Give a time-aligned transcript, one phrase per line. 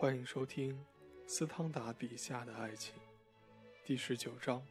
[0.00, 0.82] 欢迎收听
[1.26, 2.94] 斯汤达笔下的爱情，
[3.84, 4.66] 第十九章。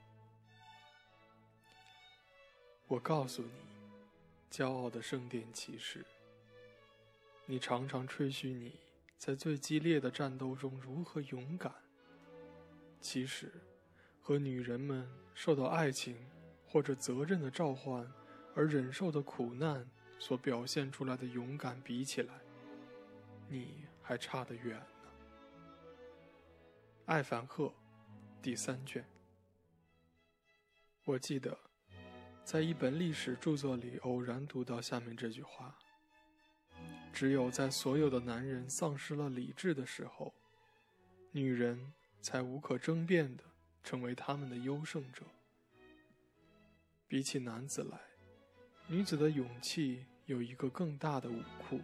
[2.88, 3.52] 我告诉你，
[4.50, 6.04] 骄傲的圣殿骑士，
[7.46, 8.80] 你常常吹嘘你
[9.20, 11.72] 在最激烈的战斗中如何勇敢。
[13.00, 13.52] 其实，
[14.24, 16.18] 和女人们受到爱情
[16.66, 18.12] 或者责任的召唤
[18.56, 19.88] 而忍受的苦难
[20.18, 22.34] 所表现出来的勇敢比起来，
[23.48, 24.84] 你还差得远。
[27.10, 27.74] 艾凡赫，
[28.40, 29.04] 第三卷。
[31.06, 31.58] 我记得，
[32.44, 35.76] 在一本历史著作里偶然读到下面这句话：
[37.12, 40.36] 只有在所有的男人丧失了理智的时候，
[41.32, 43.44] 女人才无可争辩的
[43.84, 45.26] 成为他们的优胜者。
[47.08, 48.00] 比起男子来，
[48.86, 51.82] 女子的勇气有一个更大的武库，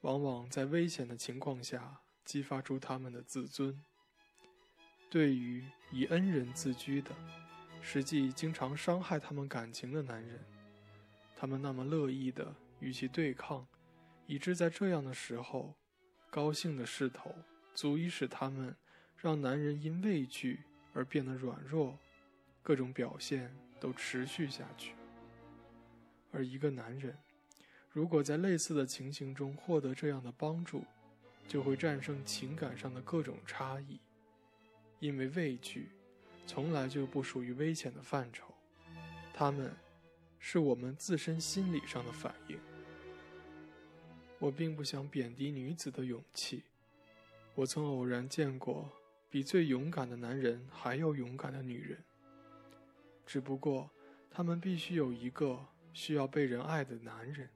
[0.00, 3.80] 往往在危险的情况下激发出他们的自尊。
[5.10, 7.10] 对于以恩人自居的，
[7.80, 10.44] 实际经常伤害他们感情的男人，
[11.34, 13.66] 他们那么乐意的与其对抗，
[14.26, 15.74] 以致在这样的时候，
[16.28, 17.34] 高兴的势头
[17.74, 18.76] 足以使他们
[19.16, 20.60] 让男人因畏惧
[20.92, 21.98] 而变得软弱，
[22.62, 23.50] 各种表现
[23.80, 24.92] 都持续下去。
[26.30, 27.16] 而一个男人，
[27.90, 30.84] 如果在类似的情形中获得这样的帮助，
[31.46, 33.98] 就会战胜情感上的各种差异。
[35.00, 35.88] 因为畏惧，
[36.46, 38.52] 从来就不属于危险的范畴，
[39.32, 39.76] 它们，
[40.38, 42.58] 是我们自身心理上的反应。
[44.38, 46.62] 我并不想贬低女子的勇气，
[47.54, 48.90] 我曾偶然见过
[49.30, 52.02] 比最勇敢的男人还要勇敢的女人。
[53.26, 53.90] 只不过，
[54.30, 57.48] 他们必须有一个需要被人爱的男人，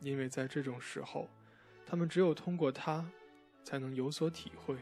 [0.00, 1.28] 因为在这种时候，
[1.84, 3.10] 他们只有通过他，
[3.64, 4.76] 才能有所体会。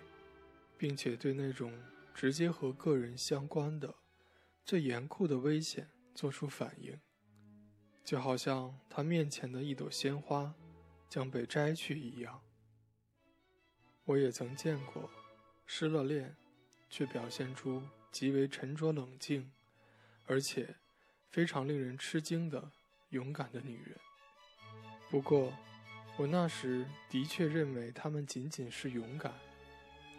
[0.81, 1.79] 并且对那种
[2.15, 3.97] 直接和个人相关的、
[4.65, 6.99] 最严酷的危险做出反应，
[8.03, 10.55] 就好像他面前的一朵鲜花
[11.07, 12.41] 将被摘去一样。
[14.07, 15.11] 我也曾见过
[15.67, 16.35] 失了恋
[16.89, 19.53] 却表现出极为沉着冷静，
[20.25, 20.77] 而且
[21.29, 22.73] 非常令人吃惊的
[23.11, 23.99] 勇敢的女人。
[25.11, 25.53] 不过，
[26.17, 29.35] 我那时的确认为她们仅仅是勇敢。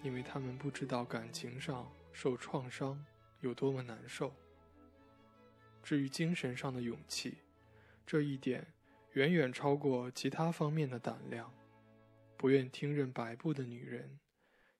[0.04, 3.04] 因为他们不知道感情上受创伤
[3.40, 4.34] 有多么难受。
[5.84, 7.38] 至于精神上的勇气，
[8.06, 8.68] 这一点
[9.14, 11.52] 远远超过其他方面的胆量。
[12.38, 14.20] 不愿听任摆布的女人，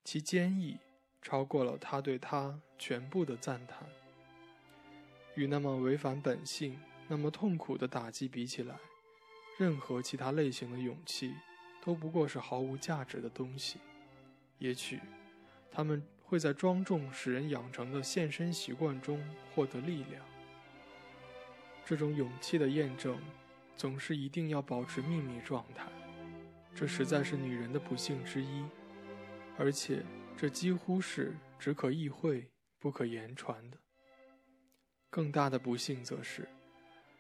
[0.04, 0.80] 其坚毅
[1.22, 3.88] 超过了他对她全部的赞叹。
[5.36, 8.80] 与那么违反本性、那么痛苦的打击比起来，
[9.60, 11.36] 任何其他类型的勇气
[11.84, 13.80] 都不过是毫无价值的东西。
[14.62, 15.00] 也许，
[15.72, 19.20] 他们会在庄重使人养成的献身习惯中
[19.56, 20.24] 获得力量。
[21.84, 23.20] 这种勇气的验证，
[23.76, 25.88] 总是一定要保持秘密状态，
[26.76, 28.64] 这实在是女人的不幸之一，
[29.58, 30.06] 而且
[30.38, 32.48] 这几乎是只可意会
[32.78, 33.78] 不可言传的。
[35.10, 36.48] 更大的不幸则是，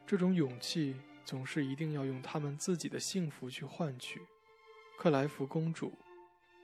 [0.05, 4.21] 这种勇气总是一定要用他们自己的幸福去换取。
[4.99, 5.91] 克莱夫公主。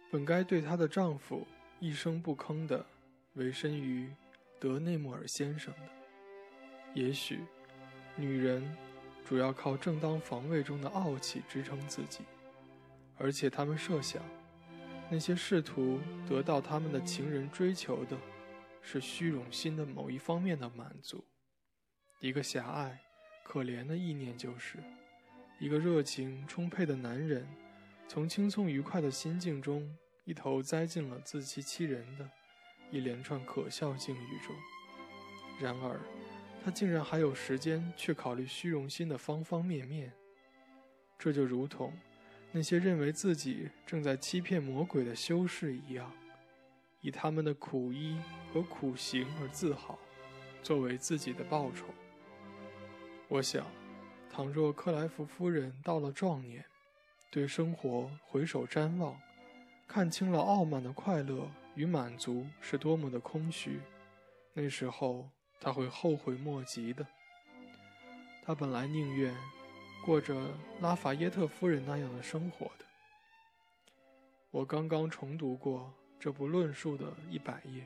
[0.10, 1.46] 本该对她的丈夫
[1.80, 2.86] 一声不吭的
[3.34, 4.10] 委身于
[4.60, 5.82] 德内莫尔先生的。
[6.94, 7.42] 也许，
[8.16, 8.64] 女人
[9.26, 12.24] 主要靠正当防卫中的傲气支撑自己，
[13.18, 14.24] 而且他们设想，
[15.10, 18.18] 那些试图得到他们的情人追求的，
[18.82, 21.24] 是虚荣心的某一方面的满足。
[22.20, 23.00] 一个狭隘、
[23.44, 24.78] 可怜的意念就是，
[25.60, 27.46] 一个热情充沛的男人。
[28.08, 32.28] 从轻松愉快的心境中，一头栽进了自欺欺人的
[32.90, 34.56] 一连串可笑境遇中。
[35.60, 36.00] 然而，
[36.64, 40.12] 他竟然还有时间去考虑虚荣心的方方面面。
[41.20, 41.94] 这就如同
[42.52, 46.12] 那些认为自己正在欺骗魔鬼的修士一样，
[47.02, 48.18] 以他们的苦衣
[48.54, 50.00] 和苦行而自豪，
[50.64, 51.88] 作为自己的报酬。
[53.28, 53.66] 我想，
[54.32, 56.64] 倘若克莱夫夫人到了壮年，
[57.30, 59.20] 对生活回首瞻望，
[59.88, 63.82] 看清了傲慢的快乐与满足是多么的空虚，
[64.54, 65.30] 那时候
[65.60, 67.06] 他会后悔莫及的。
[68.44, 69.36] 他本来宁愿
[70.06, 72.86] 过着拉法耶特夫人那样的生活的。
[74.50, 77.86] 我刚刚重读过这部论述的一百页，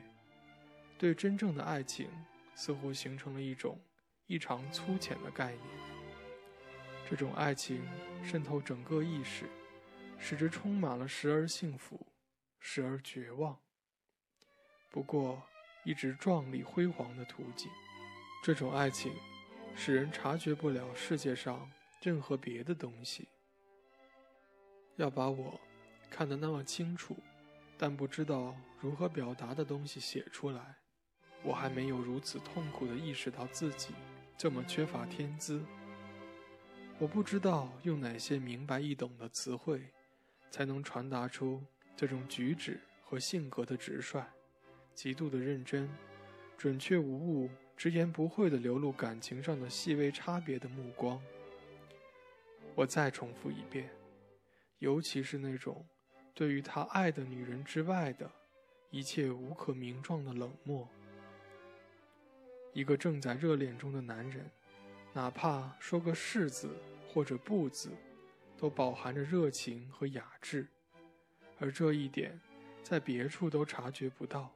[0.96, 2.08] 对真正的爱情
[2.54, 3.76] 似乎形成了一种
[4.28, 5.91] 异常粗浅的概念。
[7.12, 7.86] 这种爱情
[8.24, 9.44] 渗透整个意识，
[10.18, 12.06] 使之充满了时而幸福，
[12.58, 13.54] 时而绝望。
[14.88, 15.42] 不过，
[15.84, 17.70] 一直壮丽辉煌的图景，
[18.42, 19.12] 这种爱情
[19.76, 21.70] 使人察觉不了世界上
[22.00, 23.28] 任何别的东西。
[24.96, 25.60] 要把我
[26.10, 27.14] 看得那么清楚，
[27.76, 30.78] 但不知道如何表达的东西写出来，
[31.42, 33.92] 我还没有如此痛苦地意识到自己
[34.38, 35.62] 这么缺乏天资。
[37.02, 39.82] 我不知道用哪些明白易懂的词汇，
[40.52, 41.60] 才能传达出
[41.96, 44.24] 这种举止和性格的直率、
[44.94, 45.90] 极度的认真、
[46.56, 51.20] 准确无误、直言不讳地流露感情上的细微差别的目光。
[52.76, 53.90] 我再重复一遍，
[54.78, 55.84] 尤其是那种
[56.32, 58.30] 对于他爱的女人之外的
[58.90, 60.88] 一切无可名状的冷漠。
[62.72, 64.48] 一个正在热恋中的男人，
[65.12, 66.70] 哪怕说个“是”字。
[67.14, 67.90] 或者不字，
[68.56, 70.66] 都饱含着热情和雅致，
[71.58, 72.40] 而这一点，
[72.82, 74.50] 在别处都察觉不到，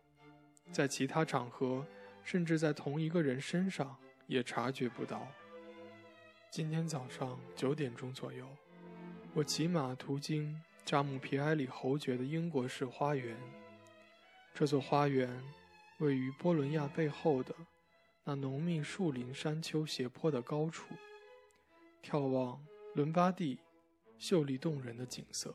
[0.72, 1.86] 在其他场合，
[2.24, 3.94] 甚至在同一个人身上
[4.26, 5.28] 也察觉不到。
[6.50, 8.48] 今天早上九点钟左右，
[9.34, 13.36] 我骑马途经扎姆皮埃里侯爵的英国式花园。
[14.54, 15.28] 这座花园
[15.98, 17.54] 位于波伦亚背后的
[18.28, 20.88] 那浓密树林山丘斜坡的高处。
[22.02, 22.60] 眺望
[22.94, 23.56] 伦巴第
[24.18, 25.54] 秀丽动人的景色，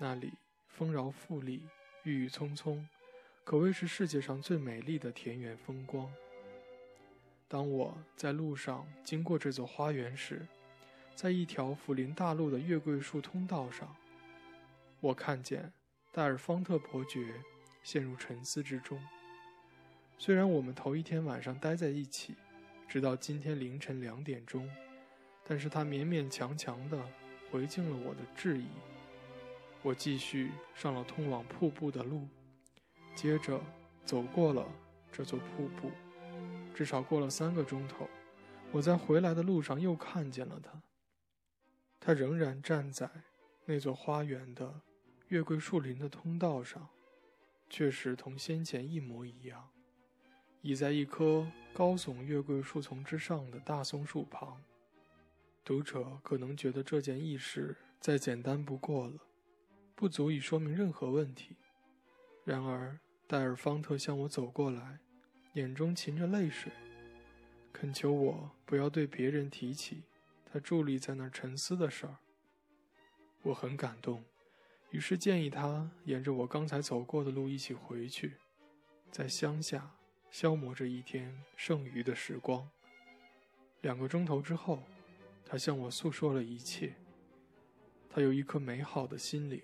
[0.00, 0.32] 那里
[0.66, 1.62] 丰饶富丽、
[2.02, 2.84] 郁郁葱葱，
[3.44, 6.12] 可谓是世界上最美丽的田园风光。
[7.46, 10.44] 当我在路上经过这座花园时，
[11.14, 13.94] 在一条辅林大路的月桂树通道上，
[14.98, 15.72] 我看见
[16.10, 17.40] 戴尔方特伯爵
[17.84, 19.00] 陷入沉思之中。
[20.16, 22.34] 虽然我们头一天晚上待在一起，
[22.88, 24.68] 直到今天凌晨两点钟。
[25.46, 26.98] 但是他勉勉强强地
[27.50, 28.66] 回敬了我的质疑。
[29.82, 32.26] 我继续上了通往瀑布的路，
[33.14, 33.60] 接着
[34.06, 34.66] 走过了
[35.12, 35.90] 这座瀑布。
[36.74, 38.08] 至少过了三个钟头，
[38.72, 40.82] 我在回来的路上又看见了他。
[42.00, 43.10] 他仍然站在
[43.66, 44.80] 那座花园的
[45.28, 46.88] 月桂树林的通道上，
[47.68, 49.68] 确实同先前一模一样，
[50.64, 54.64] 倚在一棵高耸月桂树丛之上的大松树旁。
[55.62, 59.18] 读者可能觉得这件轶事再简单不过了，
[59.94, 61.56] 不足以说明任何问题。
[62.44, 65.00] 然而，戴尔方特向我走过来，
[65.52, 66.72] 眼中噙着泪水，
[67.70, 70.04] 恳求我不要对别人提起
[70.50, 72.16] 他伫立在那儿沉思的事儿。
[73.42, 74.24] 我很感动，
[74.92, 78.38] 于是建议他沿着我刚才走过的路一起回去，
[79.10, 79.90] 在乡下
[80.34, 82.68] 消磨着一天剩余的时光。
[83.82, 84.82] 两个钟头之后。
[85.46, 86.94] 他向我诉说了一切。
[88.10, 89.62] 他有一颗美好的心灵，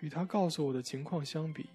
[0.00, 1.68] 与他告诉我的情况相比，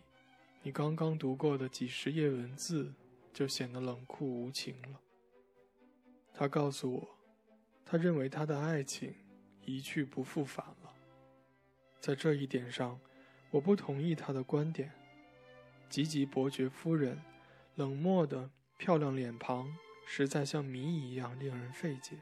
[0.63, 2.92] 你刚刚读过的几十页文字
[3.31, 5.00] 就显得冷酷无情了。
[6.33, 7.07] 他告诉我，
[7.86, 9.13] 他认为他的爱情
[9.63, 10.94] 一去不复返了。
[12.01, 13.00] 在这一点上，
[13.51, 14.92] 我不同意他的观点。
[15.88, 17.21] 吉吉伯爵夫人
[17.80, 19.74] 冷漠的漂亮脸庞，
[20.06, 22.18] 实在像谜一样令人费解。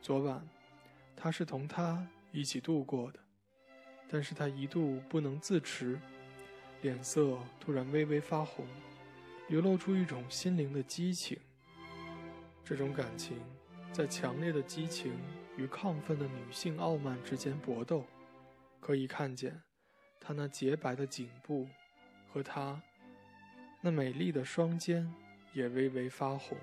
[0.00, 0.48] 昨晚，
[1.14, 3.20] 他是同他一起度过的，
[4.08, 6.00] 但是他一度不能自持，
[6.80, 8.66] 脸色突然微微发红，
[9.48, 11.38] 流露出一种心灵的激情。
[12.64, 13.38] 这种感情
[13.92, 15.12] 在强烈的激情
[15.58, 18.06] 与亢奋的女性傲慢之间搏斗，
[18.80, 19.62] 可以看见
[20.18, 21.68] 他那洁白的颈部
[22.32, 22.80] 和他
[23.86, 25.14] 那美丽的双肩
[25.52, 26.58] 也微微发红。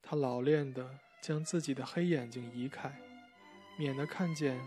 [0.00, 0.88] 他老练的。
[1.22, 2.90] 将自己的黑眼睛移开，
[3.76, 4.58] 免得看见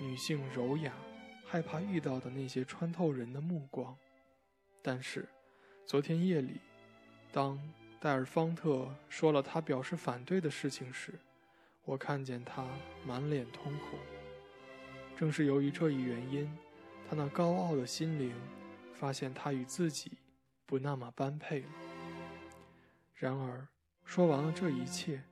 [0.00, 0.92] 女性柔雅、
[1.44, 3.96] 害怕遇到的那些穿透人的目光。
[4.80, 5.28] 但是，
[5.84, 6.60] 昨天夜里，
[7.32, 7.60] 当
[7.98, 11.12] 戴尔方特说了他表示反对的事情时，
[11.84, 12.64] 我看见他
[13.04, 13.98] 满脸通红。
[15.16, 16.48] 正是由于这一原因，
[17.10, 18.32] 他那高傲的心灵
[18.94, 20.12] 发现他与自己
[20.66, 21.68] 不那么般配了。
[23.14, 23.66] 然而，
[24.04, 25.22] 说完了这一切。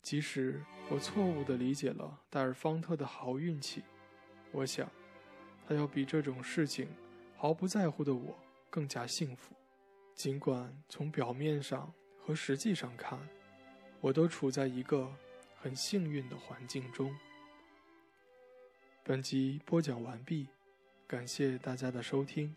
[0.00, 3.82] 即使我错误地理解了戴尔方特的好运气，
[4.52, 4.90] 我想，
[5.66, 6.88] 他要比这种事情
[7.36, 8.38] 毫不在乎的我
[8.70, 9.54] 更加幸福。
[10.14, 11.92] 尽管从表面上
[12.24, 13.18] 和实际上看，
[14.00, 15.12] 我都处在一个
[15.60, 17.14] 很幸运的环境中。
[19.02, 20.48] 本集播讲完毕，
[21.06, 22.54] 感谢大家的收听。